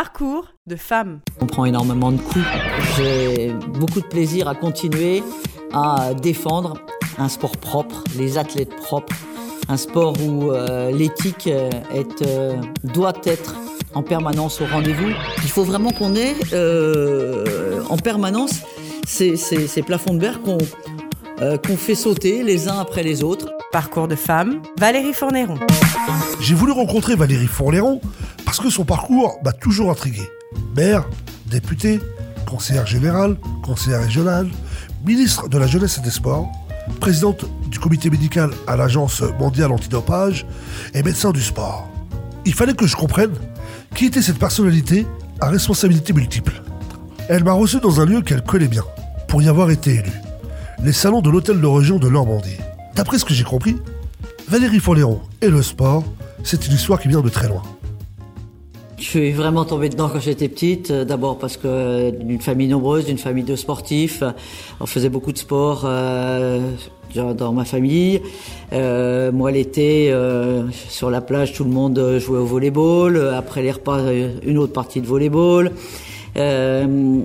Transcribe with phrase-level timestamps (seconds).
[0.00, 1.18] Parcours de femme.
[1.40, 2.44] On prend énormément de coups.
[2.96, 5.24] J'ai beaucoup de plaisir à continuer
[5.72, 6.74] à défendre
[7.18, 9.16] un sport propre, les athlètes propres,
[9.68, 13.56] un sport où euh, l'éthique euh, est, euh, doit être
[13.92, 15.10] en permanence au rendez-vous.
[15.42, 16.36] Il faut vraiment qu'on ait
[17.90, 18.60] en permanence
[19.04, 23.52] ces, ces, plafonds de verre qu'on fait sauter les uns après les autres.
[23.72, 25.58] Parcours de femme, Valérie Fournéron.
[26.40, 28.00] J'ai voulu rencontrer Valérie Fournéron
[28.48, 30.22] parce que son parcours m'a toujours intrigué.
[30.74, 31.06] Maire,
[31.50, 32.00] député,
[32.46, 34.48] conseillère générale, conseillère régionale,
[35.04, 36.50] ministre de la Jeunesse et des Sports,
[36.98, 40.46] présidente du comité médical à l'Agence mondiale antidopage
[40.94, 41.90] et médecin du sport.
[42.46, 43.34] Il fallait que je comprenne
[43.94, 45.06] qui était cette personnalité
[45.42, 46.62] à responsabilité multiple.
[47.28, 48.84] Elle m'a reçu dans un lieu qu'elle connaît bien,
[49.26, 50.22] pour y avoir été élue,
[50.82, 52.56] les salons de l'hôtel de région de Normandie.
[52.96, 53.76] D'après ce que j'ai compris,
[54.48, 56.02] Valérie Foléron et le sport,
[56.44, 57.62] c'est une histoire qui vient de très loin.
[58.98, 60.90] Je suis vraiment tombée dedans quand j'étais petite.
[60.90, 64.24] Euh, d'abord parce que euh, d'une famille nombreuse, d'une famille de sportifs,
[64.80, 66.60] on faisait beaucoup de sport euh,
[67.14, 68.20] dans ma famille.
[68.72, 73.34] Euh, moi, l'été, euh, sur la plage, tout le monde jouait au volleyball.
[73.36, 74.00] Après les repas,
[74.44, 75.70] une autre partie de volleyball.
[76.36, 77.20] Euh,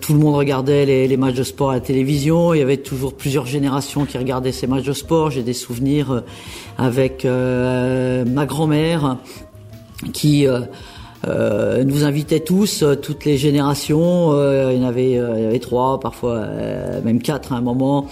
[0.00, 2.52] tout le monde regardait les, les, matchs de sport à la télévision.
[2.52, 5.30] Il y avait toujours plusieurs générations qui regardaient ces matchs de sport.
[5.30, 6.22] J'ai des souvenirs
[6.76, 9.16] avec ma grand-mère
[10.12, 10.60] qui euh,
[11.26, 14.32] nous invitait tous, euh, toutes les générations.
[14.32, 16.46] Euh, il, y en avait, il y avait trois, parfois
[17.04, 18.06] même quatre à un moment,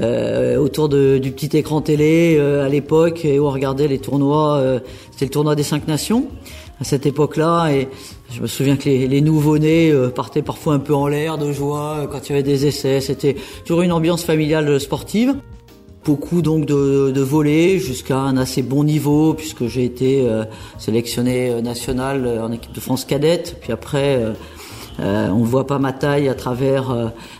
[0.00, 4.62] autour de, du petit écran télé à l'époque, et où on regardait les tournois.
[5.10, 6.26] C'était le tournoi des cinq nations
[6.80, 7.88] à cette époque-là, et
[8.30, 12.08] je me souviens que les, les nouveaux-nés partaient parfois un peu en l'air de joie
[12.10, 13.00] quand il y avait des essais.
[13.00, 15.34] C'était toujours une ambiance familiale sportive.
[16.04, 20.44] Beaucoup donc de, de jusqu'à un assez bon niveau puisque j'ai été euh,
[20.78, 23.58] sélectionné euh, national euh, en équipe de France cadette.
[23.60, 24.18] Puis après,
[24.98, 26.90] euh, on ne voit pas ma taille à travers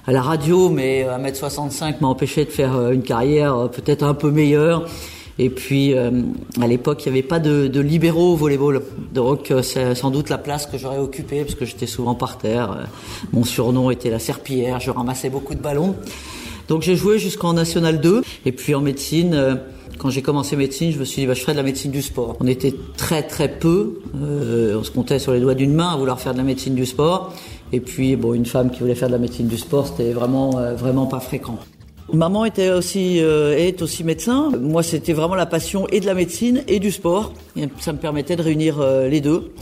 [0.06, 4.86] à la radio, mais 1m65 m'a empêché de faire une carrière peut-être un peu meilleure.
[5.38, 8.82] Et puis, à l'époque, il n'y avait pas de, de, libéraux au volleyball.
[9.12, 12.88] Donc, c'est sans doute la place que j'aurais occupée, parce que j'étais souvent par terre.
[13.32, 15.96] Mon surnom était la serpillière, je ramassais beaucoup de ballons.
[16.70, 18.22] Donc j'ai joué jusqu'en National 2.
[18.46, 19.56] Et puis en médecine, euh,
[19.98, 22.00] quand j'ai commencé médecine, je me suis dit, bah, je ferai de la médecine du
[22.00, 22.36] sport.
[22.38, 25.96] On était très très peu, euh, on se comptait sur les doigts d'une main à
[25.96, 27.34] vouloir faire de la médecine du sport.
[27.72, 30.58] Et puis, bon, une femme qui voulait faire de la médecine du sport, c'était vraiment,
[30.58, 31.58] euh, vraiment pas fréquent.
[32.12, 34.50] Maman était aussi, est aussi médecin.
[34.60, 37.32] Moi, c'était vraiment la passion et de la médecine et du sport.
[37.78, 39.52] Ça me permettait de réunir les deux.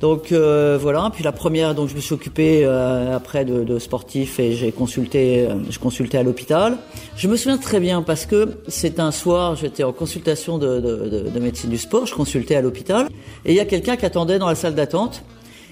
[0.00, 1.10] Donc euh, voilà.
[1.12, 4.72] Puis la première, donc je me suis occupé euh, après de, de sportifs et j'ai
[4.72, 6.76] consulté, euh, je consultais à l'hôpital.
[7.16, 11.30] Je me souviens très bien parce que c'est un soir, j'étais en consultation de, de,
[11.30, 13.08] de, médecine du sport, je consultais à l'hôpital
[13.44, 15.22] et il y a quelqu'un qui attendait dans la salle d'attente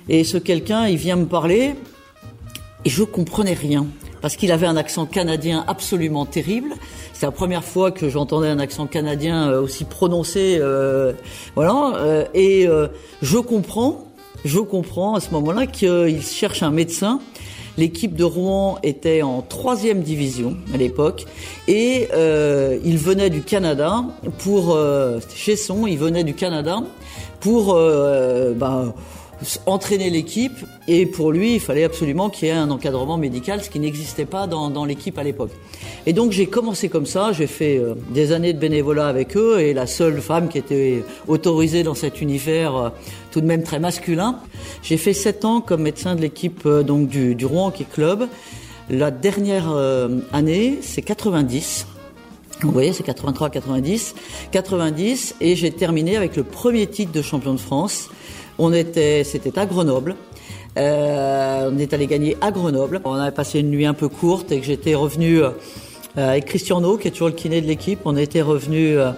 [0.09, 1.75] et ce quelqu'un, il vient me parler
[2.85, 3.87] et je comprenais rien
[4.23, 6.71] parce qu'il avait un accent canadien absolument terrible.
[7.13, 11.13] C'est la première fois que j'entendais un accent canadien aussi prononcé, euh,
[11.55, 12.25] voilà.
[12.33, 12.67] et
[13.21, 14.14] je comprends
[14.45, 17.21] je comprends à ce moment-là qu'il cherche un médecin.
[17.77, 21.27] L'équipe de Rouen était en troisième division à l'époque
[21.67, 24.05] et euh, il venait du Canada
[24.39, 26.85] pour euh, chez son, il venait du Canada
[27.41, 28.95] pour euh, bah,
[29.67, 33.71] entraîner l'équipe et pour lui il fallait absolument qu'il y ait un encadrement médical, ce
[33.71, 35.51] qui n'existait pas dans, l'équipe à l'époque.
[36.07, 39.61] Et donc j'ai commencé comme ça, j'ai fait euh, des années de bénévolat avec eux
[39.61, 42.89] et la seule femme qui était autorisée dans cet univers euh,
[43.31, 44.41] tout de même très masculin.
[44.83, 48.29] J'ai fait sept ans comme médecin de l'équipe euh, donc du, Rouen Hockey Club.
[48.91, 49.75] La dernière
[50.33, 51.87] année, c'est 90.
[52.65, 54.15] Vous voyez, c'est 83, 90,
[54.51, 58.09] 90, et j'ai terminé avec le premier titre de champion de France.
[58.59, 60.17] On était, c'était à Grenoble.
[60.79, 63.03] Euh, on est allé gagner à Grenoble.
[63.05, 65.51] On avait passé une nuit un peu courte et que j'étais revenu euh,
[66.17, 68.01] avec Christian qui est toujours le kiné de l'équipe.
[68.07, 69.11] On était revenu euh,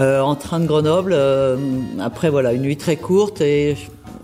[0.00, 1.14] euh, en train de Grenoble.
[2.00, 3.76] après, voilà, une nuit très courte et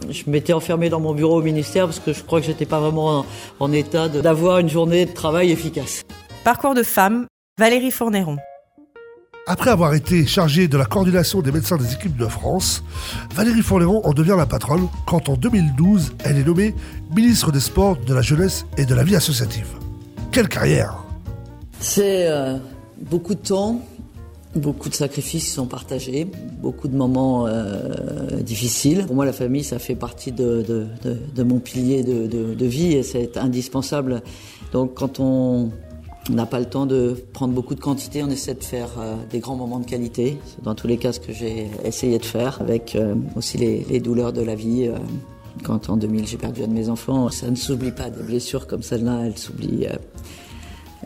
[0.08, 2.80] je, m'étais enfermé dans mon bureau au ministère parce que je crois que j'étais pas
[2.80, 3.26] vraiment en,
[3.60, 6.04] en état d'avoir une journée de travail efficace.
[6.42, 7.26] Parcours de femme,
[7.58, 8.36] Valérie Fournéron.
[9.46, 12.84] Après avoir été chargée de la coordination des médecins des équipes de France,
[13.34, 16.74] Valérie Fournéron en devient la patronne quand en 2012, elle est nommée
[17.14, 19.68] ministre des Sports, de la Jeunesse et de la Vie associative.
[20.32, 21.02] Quelle carrière
[21.80, 22.56] c'est euh,
[23.00, 23.80] beaucoup de temps,
[24.54, 26.26] beaucoup de sacrifices qui sont partagés,
[26.60, 29.04] beaucoup de moments euh, difficiles.
[29.06, 32.94] Pour moi, la famille, ça fait partie de, de, de, de mon pilier de, vie
[32.94, 34.22] et c'est indispensable.
[34.72, 35.70] Donc, quand on
[36.32, 39.38] n'a pas le temps de prendre beaucoup de quantité, on essaie de faire euh, des
[39.38, 40.38] grands moments de qualité.
[40.46, 44.00] C'est dans tous les cas ce que j'ai essayé de faire, avec euh, aussi les,
[44.00, 44.90] douleurs de la vie.
[45.62, 47.28] quand en 2000 j'ai perdu un de mes enfants.
[47.30, 49.86] Ça ne s'oublie pas, des blessures comme celle-là, elles s'oublient.
[49.86, 49.96] Euh,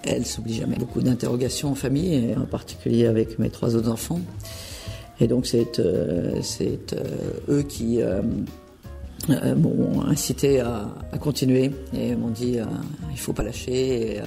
[0.04, 0.76] elles s'oublient jamais.
[0.76, 4.20] Beaucoup d'interrogations en famille, en particulier avec mes trois autres enfants.
[5.20, 6.40] Et donc c'est euh,
[7.50, 8.00] eux qui
[9.28, 10.88] m'ont incité à,
[11.20, 12.56] continuer et m'ont dit
[13.10, 14.22] il faut pas lâcher.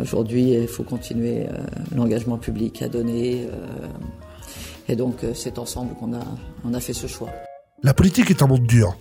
[0.00, 1.46] Aujourd'hui, il faut continuer
[1.94, 3.46] l'engagement public à donner.
[4.88, 6.24] et donc, c'est ensemble qu'on a,
[6.64, 7.28] on a fait ce choix.
[7.82, 8.96] La politique est un monde dur,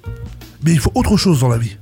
[0.65, 1.77] mais il faut autre chose dans la vie.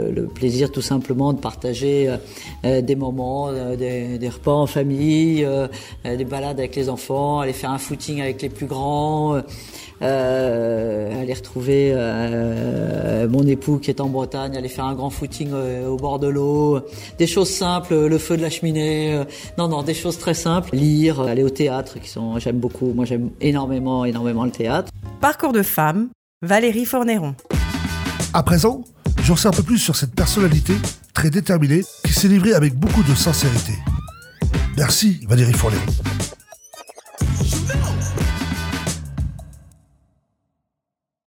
[0.00, 2.16] Euh, le plaisir tout simplement de partager euh,
[2.64, 5.46] euh, des moments, des, repas en famille,
[6.04, 9.40] des balades avec les enfants, aller faire un footing avec les plus grands,
[10.00, 11.94] aller retrouver
[13.28, 16.80] mon époux qui est en Bretagne, aller faire un grand footing au bord de l'eau,
[17.18, 19.22] des choses simples, le feu de la cheminée,
[19.58, 23.04] non non, des choses très simples, lire, aller au théâtre qui sont j'aime beaucoup, moi
[23.04, 24.90] j'aime énormément énormément le théâtre.
[25.20, 26.08] Parcours de femme,
[26.42, 27.34] Valérie Fournéron.
[28.34, 28.82] À présent,
[29.24, 30.74] j'en sais un peu plus sur cette personnalité
[31.14, 33.72] très déterminée qui s'est livrée avec beaucoup de sincérité.
[34.76, 35.84] Merci Valérie Fournéron.